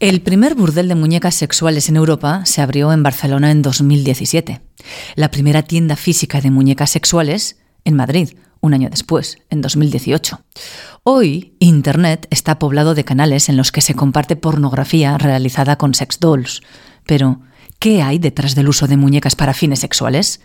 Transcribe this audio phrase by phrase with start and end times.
[0.00, 4.62] El primer burdel de muñecas sexuales en Europa se abrió en Barcelona en 2017.
[5.14, 8.30] La primera tienda física de muñecas sexuales en Madrid,
[8.62, 10.40] un año después, en 2018.
[11.02, 16.18] Hoy, Internet está poblado de canales en los que se comparte pornografía realizada con sex
[16.18, 16.62] dolls.
[17.04, 17.42] Pero,
[17.80, 20.42] ¿Qué hay detrás del uso de muñecas para fines sexuales?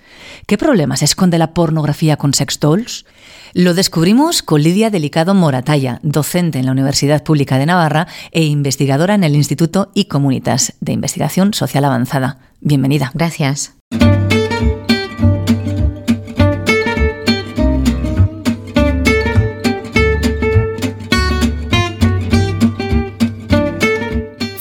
[0.47, 3.05] ¿Qué problemas esconde la pornografía con sex dolls?
[3.53, 9.15] Lo descubrimos con Lidia Delicado Moratalla, docente en la Universidad Pública de Navarra e investigadora
[9.15, 12.39] en el Instituto y Comunitas de Investigación Social Avanzada.
[12.61, 13.11] Bienvenida.
[13.13, 13.73] Gracias.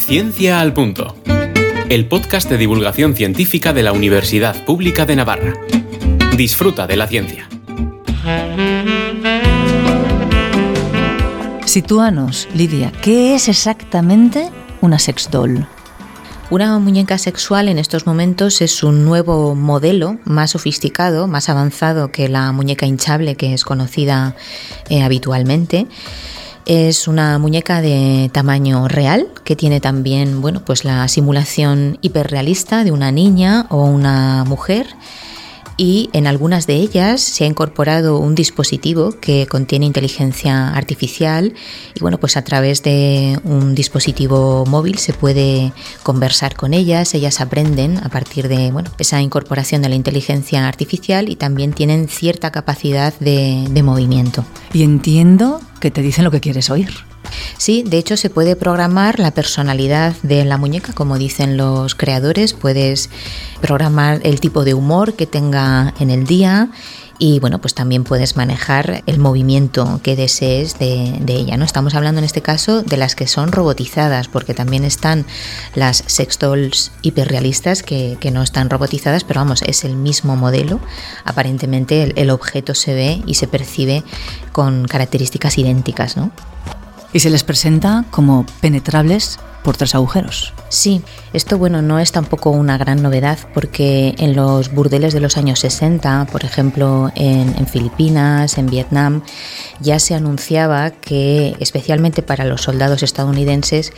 [0.09, 1.15] Ciencia al punto
[1.91, 5.53] el podcast de divulgación científica de la Universidad Pública de Navarra.
[6.37, 7.49] Disfruta de la ciencia.
[11.67, 14.49] Sitúanos, Lidia, ¿qué es exactamente
[14.81, 15.67] una sex doll?
[16.51, 22.29] Una muñeca sexual en estos momentos es un nuevo modelo más sofisticado, más avanzado que
[22.29, 24.37] la muñeca hinchable que es conocida
[24.89, 25.87] eh, habitualmente
[26.67, 32.93] es una muñeca de tamaño real que tiene también, bueno, pues la simulación hiperrealista de
[32.93, 34.87] una niña o una mujer
[35.77, 41.55] y en algunas de ellas se ha incorporado un dispositivo que contiene inteligencia artificial
[41.95, 45.73] y bueno, pues a través de un dispositivo móvil se puede
[46.03, 51.29] conversar con ellas, ellas aprenden a partir de bueno, esa incorporación de la inteligencia artificial
[51.29, 54.45] y también tienen cierta capacidad de, de movimiento.
[54.73, 57.14] Y entiendo que te dicen lo que quieres oír.
[57.57, 62.53] Sí, de hecho se puede programar la personalidad de la muñeca, como dicen los creadores,
[62.53, 63.11] puedes
[63.61, 66.71] programar el tipo de humor que tenga en el día
[67.19, 71.57] y bueno, pues también puedes manejar el movimiento que desees de, ella.
[71.57, 71.65] ¿no?
[71.65, 75.25] Estamos hablando en este caso de las que son robotizadas, porque también están
[75.75, 80.81] las sex dolls hiperrealistas que, que no están robotizadas, pero vamos, es el mismo modelo.
[81.25, 84.03] Aparentemente el, el objeto se ve y se percibe
[84.53, 86.17] con características idénticas.
[86.17, 86.33] ¿no?
[87.15, 90.53] Y se les presenta como penetrables por tres agujeros.
[90.69, 91.01] Sí,
[91.33, 95.61] esto bueno no es tampoco una gran novedad porque en los burdeles de los años
[95.61, 99.23] 60, por ejemplo en, en, Filipinas, en Vietnam,
[99.81, 103.93] ya se anunciaba que especialmente para los soldados estadounidenses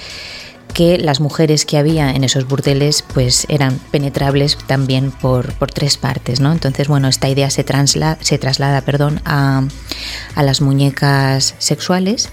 [0.77, 5.97] que las mujeres que había en esos burdeles pues eran penetrables también por, por tres
[5.97, 6.53] partes, ¿no?
[6.53, 9.67] Entonces, bueno, esta idea se, traslada, se traslada perdón, a,
[10.35, 12.29] a, las muñecas sexuales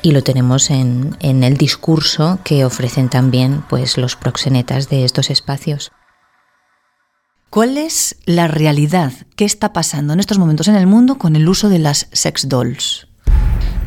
[0.00, 5.28] y lo tenemos en, en el discurso que ofrecen también pues los proxenetas de estos
[5.28, 5.90] espacios.
[7.50, 9.12] ¿Cuál es la realidad?
[9.34, 12.48] ¿Qué está pasando en estos momentos en el mundo con el uso de las sex
[12.48, 13.07] dolls?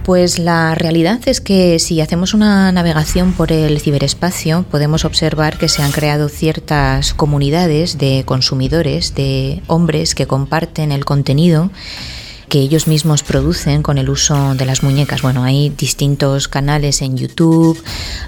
[0.03, 5.69] Pues la realidad es que si hacemos una navegación por el ciberespacio podemos observar que
[5.69, 11.69] se han creado ciertas comunidades de consumidores, de hombres que comparten el contenido
[12.49, 15.21] que ellos mismos producen con el uso de las muñecas.
[15.21, 17.81] Bueno, hay distintos canales en YouTube,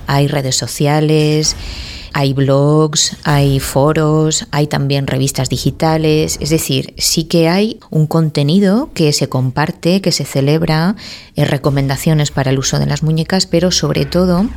[0.08, 1.58] hay redes sociales,
[2.14, 8.92] hay blogs, hay foros, hay también revistas digitales, es decir, sí que hay un contenido
[8.94, 10.96] que se comparte, que se celebra,
[11.36, 14.48] eh, recomendaciones para el uso de las muñecas, pero sobre todo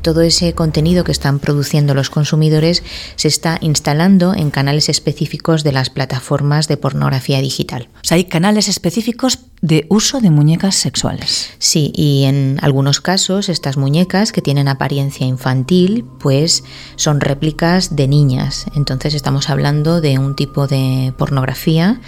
[0.00, 2.82] todo ese contenido que están produciendo los consumidores
[3.16, 7.88] se está instalando en canales específicos de las plataformas de pornografía digital.
[7.96, 11.54] O sea, hay canales específicos de uso de muñecas sexuales.
[11.58, 16.64] Sí, y en algunos casos estas muñecas que tienen apariencia infantil, pues
[16.96, 18.66] son réplicas de niñas.
[18.74, 22.00] Entonces estamos hablando de un tipo de pornografía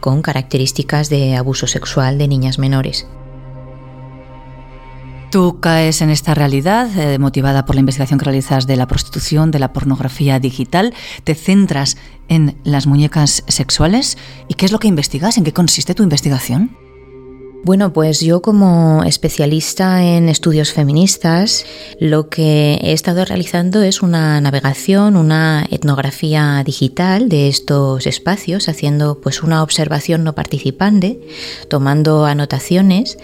[0.00, 3.06] con características de abuso sexual de niñas menores.
[5.30, 9.50] Tú caes en esta realidad, eh, motivada por la investigación que realizas de la prostitución,
[9.50, 10.94] de la pornografía digital,
[11.24, 11.96] te centras
[12.28, 14.18] en las muñecas sexuales.
[14.48, 15.36] ¿Y qué es lo que investigas?
[15.36, 16.85] ¿En qué consiste tu investigación?
[17.66, 21.66] Bueno, pues yo como especialista en estudios feministas,
[21.98, 29.20] lo que he estado realizando es una navegación, una etnografía digital de estos espacios, haciendo
[29.20, 31.18] pues una observación no participante,
[31.68, 33.18] tomando anotaciones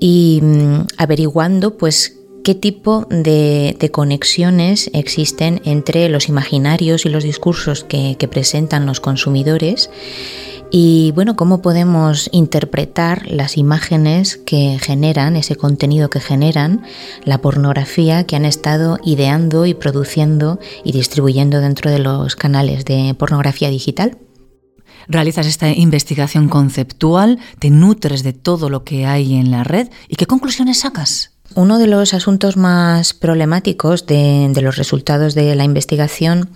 [0.00, 7.84] y mm, averiguando pues qué tipo de, conexiones existen entre los imaginarios y los discursos
[7.84, 9.90] que presentan los consumidores
[10.70, 16.82] y bueno, cómo podemos interpretar las imágenes que generan, ese contenido que generan,
[17.24, 23.14] la pornografía que han estado ideando y produciendo y distribuyendo dentro de los canales de
[23.18, 24.18] pornografía digital.
[25.08, 30.14] Realizas esta investigación conceptual, te nutres de todo lo que hay en la red y
[30.14, 31.32] qué conclusiones sacas.
[31.56, 36.50] Uno de los asuntos más problemáticos de, los resultados de la investigación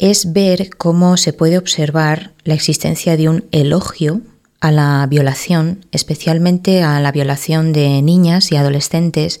[0.00, 4.22] es ver cómo se puede observar la existencia de un elogio
[4.60, 9.40] a la violación, especialmente a la violación de niñas y adolescentes,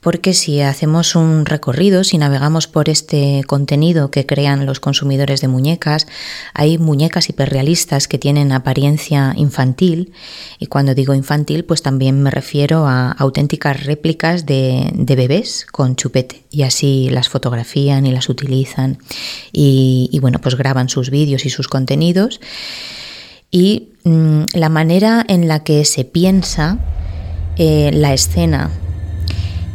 [0.00, 5.48] porque si hacemos un recorrido, si navegamos por este contenido que crean los consumidores de
[5.48, 6.06] muñecas,
[6.54, 10.12] hay muñecas hiperrealistas que tienen apariencia infantil,
[10.58, 16.44] y cuando digo infantil, pues también me refiero a auténticas réplicas de, bebés con chupete,
[16.50, 18.98] y así las fotografían y las utilizan,
[19.52, 22.40] y, bueno, pues graban sus vídeos y sus contenidos.
[23.50, 26.78] Y mm, la manera en la que se piensa
[27.56, 28.70] eh, la escena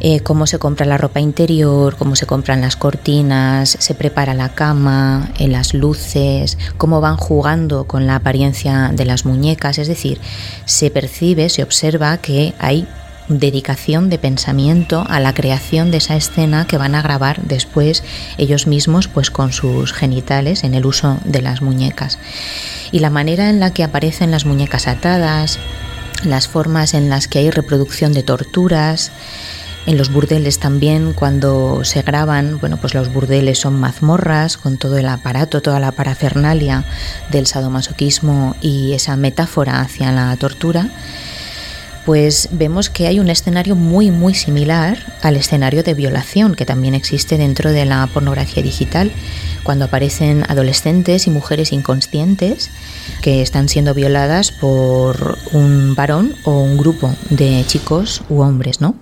[0.05, 4.49] eh, cómo se compra la ropa interior, cómo se compran las cortinas, se prepara la
[4.49, 10.19] cama, eh, las luces, cómo van jugando con la apariencia de las muñecas, es decir,
[10.65, 12.85] se percibe, se observa que hay
[13.27, 18.03] dedicación de pensamiento a la creación de esa escena que van a grabar después
[18.37, 22.19] ellos mismos pues con sus genitales en el uso de las muñecas.
[22.91, 25.59] Y la manera en la que aparecen las muñecas atadas,
[26.23, 29.11] las formas en las que hay reproducción de torturas,
[29.85, 34.97] en los burdeles también, cuando se graban, bueno, pues los burdeles son mazmorras con todo
[34.97, 36.85] el aparato, toda la parafernalia
[37.31, 40.87] del sadomasoquismo y esa metáfora hacia la tortura,
[42.05, 46.95] pues vemos que hay un escenario muy muy similar al escenario de violación que también
[46.95, 49.11] existe dentro de la pornografía digital,
[49.63, 52.69] cuando aparecen adolescentes y mujeres inconscientes
[53.21, 58.95] que están siendo violadas por un varón o un grupo de chicos u hombres, ¿no?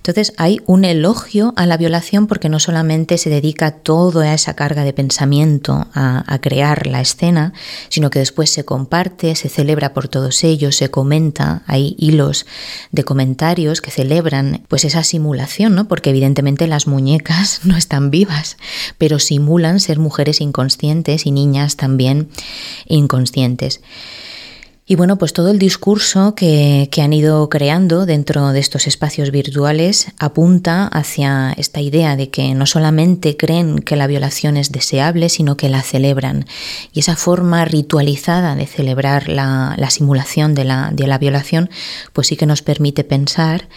[0.00, 4.82] Entonces hay un elogio a la violación porque no solamente se dedica toda esa carga
[4.82, 7.52] de pensamiento a, crear la escena,
[7.90, 12.46] sino que después se comparte, se celebra por todos ellos, se comenta, hay hilos
[12.92, 15.86] de comentarios que celebran pues esa simulación, ¿no?
[15.86, 18.56] Porque evidentemente las muñecas no están vivas,
[18.96, 22.30] pero simulan ser mujeres inconscientes y niñas también
[22.86, 23.82] inconscientes.
[24.90, 30.08] Y bueno, pues todo el discurso que, han ido creando dentro de estos espacios virtuales
[30.18, 35.56] apunta hacia esta idea de que no solamente creen que la violación es deseable, sino
[35.56, 36.44] que la celebran.
[36.92, 41.70] Y esa forma ritualizada de celebrar la, simulación de la, de la violación,
[42.12, 43.68] pues sí que nos permite pensar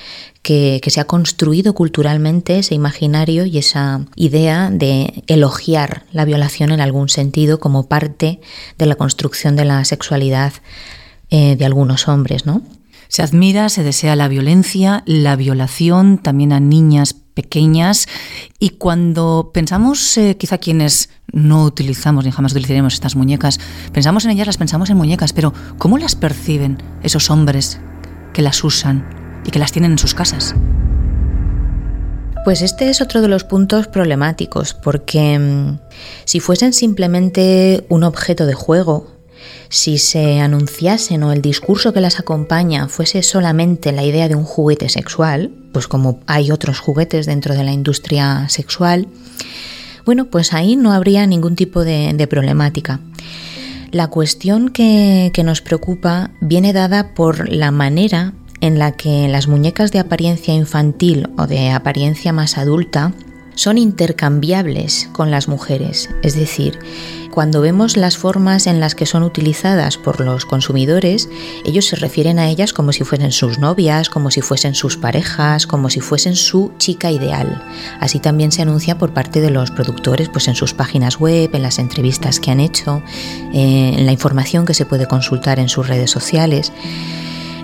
[0.41, 6.71] que, que, se ha construido culturalmente ese imaginario y esa idea de elogiar la violación
[6.71, 8.41] en algún sentido como parte
[8.79, 10.53] de la construcción de la sexualidad
[11.35, 12.61] eh, de algunos hombres, ¿no?
[13.07, 18.07] Se admira, se desea la violencia, la violación, también a niñas pequeñas.
[18.59, 23.59] Y cuando pensamos, eh, quizá quienes no utilizamos ni jamás utilizaremos estas muñecas,
[23.91, 27.79] pensamos en ellas, las pensamos en muñecas, pero ¿cómo las perciben esos hombres
[28.31, 29.03] que las usan
[29.43, 30.53] y que las tienen en sus casas?
[32.45, 35.79] Pues este es otro de los puntos problemáticos, porque mm,
[36.25, 39.12] si fuesen simplemente un objeto de juego
[39.69, 44.43] si se anunciasen o el discurso que las acompaña fuese solamente la idea de un
[44.43, 49.07] juguete sexual, pues como hay otros juguetes dentro de la industria sexual,
[50.05, 52.99] bueno, pues ahí no habría ningún tipo de, problemática.
[53.91, 59.91] La cuestión que, nos preocupa viene dada por la manera en la que las muñecas
[59.91, 63.13] de apariencia infantil o de apariencia más adulta
[63.55, 66.79] son intercambiables con las mujeres, es decir,
[67.33, 71.29] cuando vemos las formas en las que son utilizadas por los consumidores,
[71.65, 75.65] ellos se refieren a ellas como si fuesen sus novias, como si fuesen sus parejas,
[75.65, 77.63] como si fuesen su chica ideal.
[77.99, 81.63] Así también se anuncia por parte de los productores pues en sus páginas web, en
[81.63, 83.01] las entrevistas que han hecho,
[83.51, 86.71] eh, en la información que se puede consultar en sus redes sociales.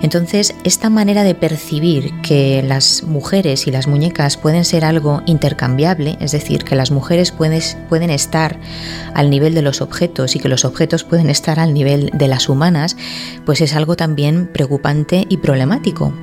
[0.01, 6.17] Entonces, esta manera de percibir que las mujeres y las muñecas pueden ser algo intercambiable,
[6.21, 8.57] es decir, que las mujeres pueden, estar
[9.13, 12.47] al nivel de los objetos y que los objetos pueden estar al nivel de las
[12.47, 12.95] humanas,
[13.45, 16.13] pues es algo también preocupante y problemático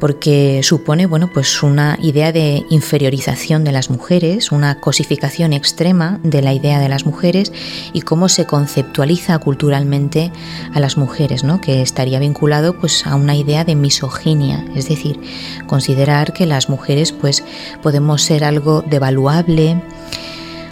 [0.00, 6.42] porque supone bueno, pues una idea de inferiorización de las mujeres, una cosificación extrema de
[6.42, 7.52] la idea de las mujeres
[7.92, 10.30] y cómo se conceptualiza culturalmente
[10.74, 11.60] a las mujeres, ¿no?
[11.60, 15.20] que estaría vinculado pues, a una idea de misoginia, es decir,
[15.66, 17.44] considerar que las mujeres pues,
[17.82, 19.80] podemos ser algo devaluable,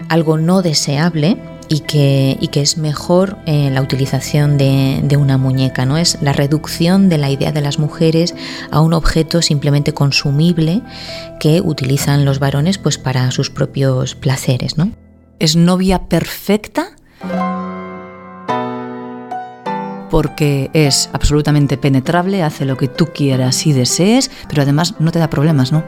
[0.09, 5.38] algo no deseable, y que, y que es mejor eh, la utilización de, de, una
[5.38, 5.97] muñeca, ¿no?
[5.97, 8.35] Es la reducción de la idea de las mujeres
[8.71, 10.83] a un objeto simplemente consumible
[11.40, 14.90] que utilizan los varones pues para sus propios placeres, ¿no?
[15.38, 16.97] ¿Es novia perfecta?
[20.14, 25.18] porque es absolutamente penetrable, hace lo que tú quieras y desees, pero además no te
[25.18, 25.83] da problemas, ¿no?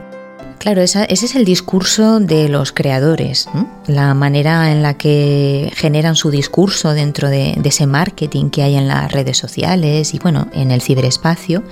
[0.59, 3.49] Claro, ese es el discurso de los creadores,
[3.87, 8.89] la manera en la que generan su discurso dentro de, ese marketing que hay en
[8.89, 11.63] las redes sociales y bueno, en el ciberespacio,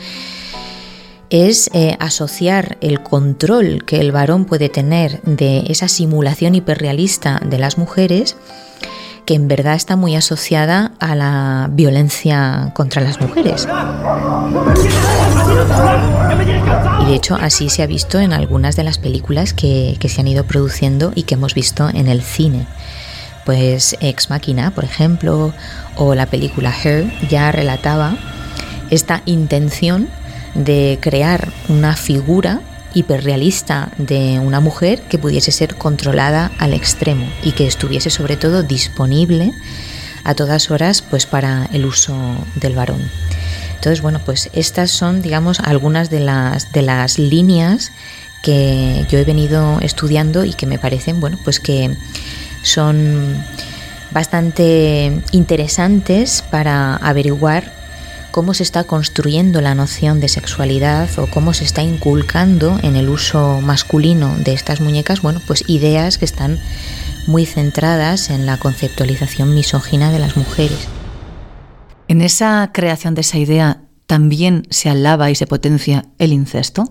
[1.30, 7.58] es eh, asociar el control que el varón puede tener de esa simulación hiperrealista de
[7.58, 8.36] las mujeres
[9.24, 13.66] que en verdad está muy asociada a la violencia contra las mujeres.
[17.00, 20.28] Y de hecho así se ha visto en algunas de las películas que, se han
[20.28, 22.66] ido produciendo y que hemos visto en el cine.
[23.44, 25.52] Pues Ex Máquina, por ejemplo,
[25.96, 28.16] o la película Her ya relataba
[28.90, 30.08] esta intención
[30.54, 32.60] de crear una figura
[32.94, 38.62] hiperrealista de una mujer que pudiese ser controlada al extremo y que estuviese sobre todo
[38.62, 39.52] disponible
[40.22, 42.14] a todas horas pues para el uso
[42.54, 43.02] del varón.
[43.84, 47.92] Entonces, bueno, pues estas son, digamos, algunas de las, de las líneas
[48.42, 51.94] que yo he venido estudiando y que me parecen, bueno, pues que
[52.62, 53.44] son
[54.10, 57.74] bastante interesantes para averiguar
[58.30, 63.10] cómo se está construyendo la noción de sexualidad o cómo se está inculcando en el
[63.10, 66.58] uso masculino de estas muñecas, bueno, pues ideas que están
[67.26, 70.88] muy centradas en la conceptualización misógina de las mujeres.
[72.08, 76.84] En esa creación de esa idea también se alaba y se potencia el incesto.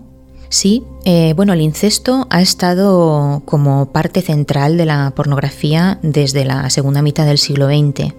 [0.48, 6.70] Sí, eh, bueno, el incesto ha estado como parte central de la pornografía desde la
[6.70, 8.14] segunda mitad del siglo XX.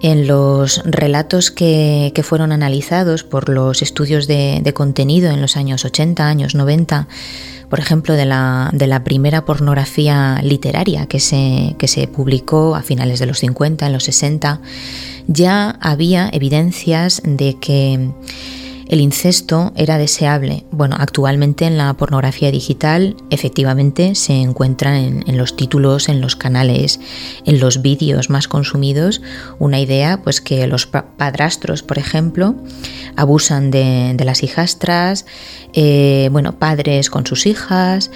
[0.00, 6.26] En los relatos que, fueron analizados por los estudios de, contenido en los años 80,
[6.26, 7.06] años 90,
[7.70, 12.82] por ejemplo, de la, de la primera pornografía literaria que se, que se publicó a
[12.82, 14.60] finales de los 50, en los 60,
[15.26, 18.10] ya había evidencias de que
[18.92, 20.66] el incesto era deseable.
[20.70, 27.00] Bueno, actualmente en la pornografía digital efectivamente se encuentra en, los títulos, en los canales,
[27.46, 29.22] en los vídeos más consumidos,
[29.58, 32.54] una idea pues que los padrastros, por ejemplo,
[33.16, 35.24] abusan de, las hijastras,
[35.72, 38.10] eh, bueno, padres con sus hijas,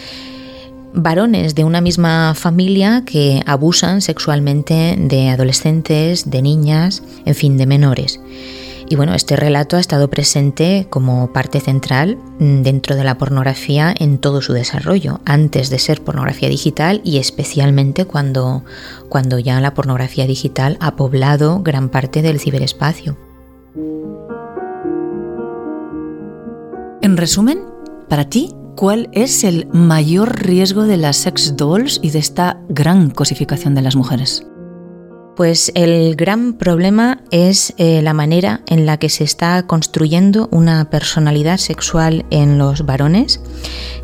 [0.94, 7.66] varones de una misma familia que abusan sexualmente de adolescentes, de niñas, en fin, de
[7.66, 8.20] menores.
[8.88, 14.18] Y bueno, este relato ha estado presente como parte central dentro de la pornografía en
[14.18, 18.62] todo su desarrollo, antes de ser pornografía digital y especialmente cuando,
[19.08, 23.16] cuando ya la pornografía digital ha poblado gran parte del ciberespacio.
[27.02, 27.60] En resumen,
[28.08, 33.10] para ti, ¿cuál es el mayor riesgo de las sex dolls y de esta gran
[33.10, 34.46] cosificación de las mujeres?
[35.34, 40.88] Pues el gran problema es eh, la manera en la que se está construyendo una
[40.88, 43.42] personalidad sexual en los varones,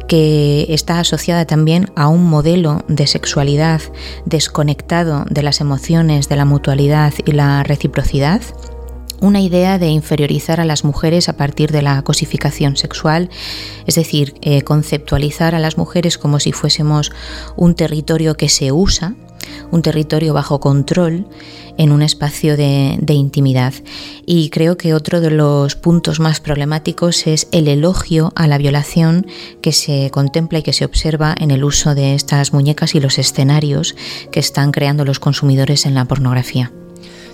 [0.08, 3.80] que está asociada también a un modelo de sexualidad
[4.26, 8.42] desconectado de las emociones, de la mutualidad y la reciprocidad
[9.22, 13.30] una idea de inferiorizar a las mujeres a partir de la cosificación sexual,
[13.86, 17.12] es decir, eh, conceptualizar a las mujeres como si fuésemos
[17.56, 19.14] un territorio que se usa
[19.70, 21.26] un territorio bajo control
[21.78, 23.72] en un espacio de, intimidad.
[24.26, 29.26] Y creo que otro de los puntos más problemáticos es el elogio a la violación
[29.62, 33.18] que se contempla y que se observa en el uso de estas muñecas y los
[33.18, 33.94] escenarios
[34.30, 36.72] que están creando los consumidores en la pornografía.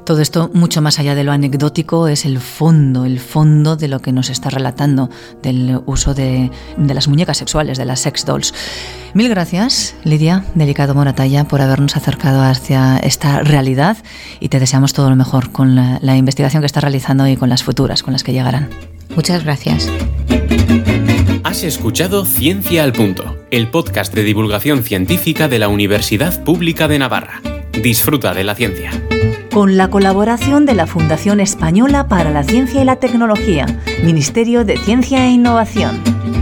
[0.08, 4.00] Todo esto, mucho más allá de lo anecdótico, es el fondo, el fondo de lo
[4.00, 5.10] que nos está relatando
[5.42, 8.54] del uso de, las muñecas sexuales, de las sex dolls.
[9.12, 13.98] Mil gracias, Lidia Delicado Moratalla, por habernos acercado hacia esta realidad
[14.40, 17.50] y te deseamos todo lo mejor con la, la investigación que estás realizando y con
[17.50, 18.70] las futuras, con las que llegarán.
[19.14, 19.90] Muchas gracias.
[21.44, 26.98] Has escuchado Ciencia al Punto, el podcast de divulgación científica de la Universidad Pública de
[26.98, 27.42] Navarra.
[27.82, 28.90] Disfruta de la ciencia
[29.58, 33.66] con la colaboración de la Fundación Española para la Ciencia y la Tecnología,
[34.04, 36.37] Ministerio de Ciencia e Innovación.